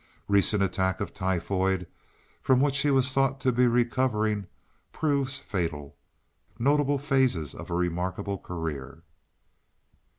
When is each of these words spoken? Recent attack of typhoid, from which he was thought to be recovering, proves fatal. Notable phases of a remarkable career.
Recent 0.27 0.63
attack 0.63 0.99
of 0.99 1.13
typhoid, 1.13 1.85
from 2.41 2.59
which 2.59 2.79
he 2.79 2.89
was 2.89 3.13
thought 3.13 3.39
to 3.41 3.51
be 3.51 3.67
recovering, 3.67 4.47
proves 4.91 5.37
fatal. 5.37 5.95
Notable 6.57 6.97
phases 6.97 7.53
of 7.53 7.69
a 7.69 7.75
remarkable 7.75 8.39
career. 8.39 9.03